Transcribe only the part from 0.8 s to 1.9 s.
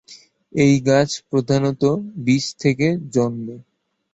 গাছ প্রধানত